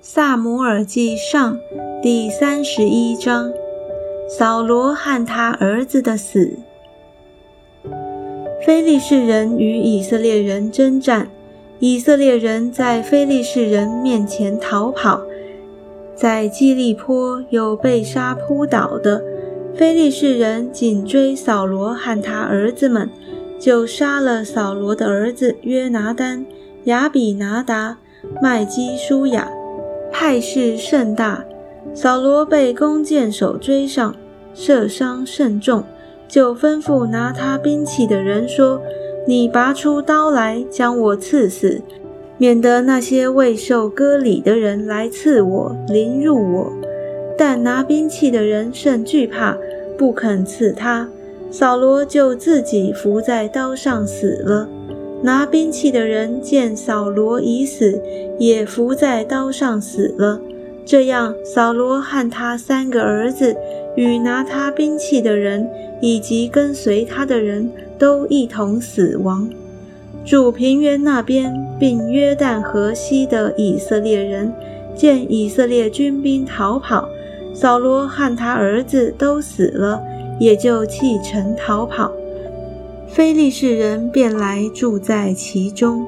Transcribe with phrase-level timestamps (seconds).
[0.00, 1.58] 萨姆尔记上
[2.00, 3.52] 第三十一章：
[4.28, 6.56] 扫罗和他儿子的死。
[8.64, 11.28] 非利士人与以色列人征战，
[11.80, 15.20] 以色列人在非利士人面前逃跑，
[16.14, 19.24] 在基利坡有被杀扑倒的。
[19.74, 23.10] 非利士人紧追扫罗和他儿子们，
[23.58, 26.46] 就杀了扫罗的儿子约拿丹、
[26.84, 27.98] 亚比拿达、
[28.40, 29.48] 麦基舒雅，
[30.12, 31.44] 派势甚大。
[31.94, 34.14] 扫罗被弓箭手追上，
[34.52, 35.84] 射伤甚重，
[36.28, 38.80] 就吩咐拿他兵器的人说
[39.26, 41.80] ：“你拔出刀来，将我刺死，
[42.36, 46.72] 免得那些未受割礼的人来刺我，凌辱我。”
[47.38, 49.56] 但拿兵器的人甚惧怕，
[49.96, 51.08] 不肯刺他。
[51.50, 54.68] 扫罗就自己伏在刀上死了。
[55.22, 58.00] 拿兵器的人见扫罗已死，
[58.38, 60.40] 也伏在刀上死了。
[60.86, 63.56] 这样，扫罗和他三个儿子
[63.96, 65.68] 与拿他兵器的人，
[66.00, 69.48] 以及跟随他的人都一同死亡。
[70.24, 74.52] 主平原那边，并约旦河西的以色列人，
[74.94, 77.08] 见以色列军兵逃跑。
[77.52, 80.00] 扫罗和他儿子都死了，
[80.38, 82.12] 也就弃城逃跑。
[83.10, 86.06] 非利士人便来住在其中。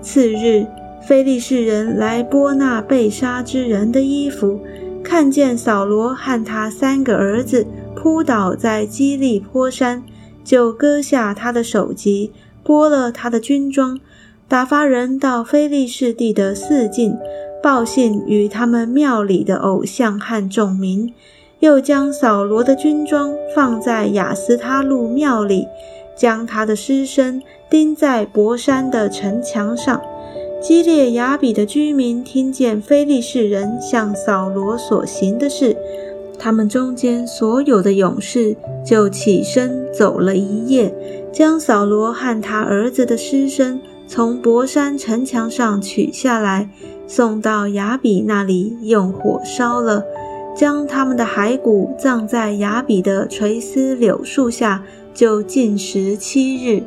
[0.00, 0.66] 次日，
[1.06, 4.60] 非利士人来剥那被杀之人的衣服，
[5.02, 10.02] 看见扫罗和他三个儿子扑倒在基利坡山，
[10.42, 12.32] 就割下他的首级，
[12.64, 14.00] 剥了他的军装，
[14.48, 17.16] 打发人到非利士地的四境。
[17.62, 21.14] 报信与他们庙里的偶像和众民，
[21.62, 25.68] 又将扫罗的军装放在雅斯他路庙里，
[26.16, 30.02] 将他的尸身钉在博山的城墙上。
[30.60, 35.76] 基列雅比的居民听见非利士人向扫罗所行的事，
[36.36, 40.92] 他们中间所有的勇士就起身走了一夜，
[41.32, 46.68] 将扫罗和他儿子的尸身从博山城墙上取下来。
[47.06, 50.02] 送到雅比那里，用火烧了，
[50.54, 54.82] 将他们的骸骨葬在雅比的垂丝柳树下，
[55.14, 56.82] 就禁食七日。